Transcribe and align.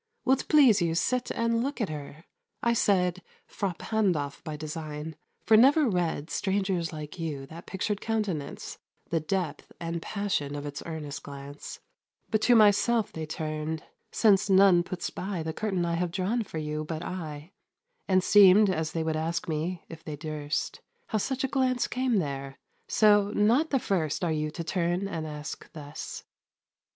Will't 0.25 0.47
please 0.47 0.81
you 0.81 0.95
sit 0.95 1.29
and 1.29 1.61
look 1.61 1.79
at 1.79 1.89
her? 1.89 2.23
I 2.63 2.73
said 2.73 3.21
"Fra 3.45 3.75
Pandolf" 3.77 4.43
by 4.43 4.57
design, 4.57 5.15
for 5.45 5.55
never 5.55 5.87
read 5.87 6.31
Strangers 6.31 6.91
like 6.91 7.19
you 7.19 7.45
that 7.45 7.67
pictured 7.67 8.01
countenance, 8.01 8.79
The 9.11 9.19
depth 9.19 9.71
and 9.79 10.01
passion 10.01 10.55
of 10.55 10.65
its 10.65 10.81
earnest 10.87 11.21
glance, 11.21 11.81
But 12.31 12.41
to 12.41 12.55
myself 12.55 13.13
they 13.13 13.27
turned 13.27 13.83
(since 14.11 14.49
none 14.49 14.81
puts 14.81 15.11
by 15.11 15.43
the 15.43 15.53
curtain 15.53 15.85
I 15.85 15.93
have 15.93 16.09
drawn 16.09 16.41
for 16.41 16.57
you, 16.57 16.83
but 16.83 17.03
I) 17.03 17.51
10 18.07 18.15
And 18.15 18.23
seemed 18.23 18.71
as 18.71 18.93
they 18.93 19.03
would 19.03 19.15
ask 19.15 19.47
me, 19.47 19.83
if 19.87 20.03
they 20.03 20.15
durst, 20.15 20.81
How 21.09 21.19
such 21.19 21.43
a 21.43 21.47
glance 21.47 21.85
came 21.87 22.17
there; 22.17 22.57
so, 22.87 23.29
not 23.35 23.69
the 23.69 23.77
first 23.77 24.23
Are 24.23 24.31
you 24.31 24.49
to 24.49 24.63
turn 24.63 25.07
and 25.07 25.27
ask 25.27 25.71
thus. 25.73 26.23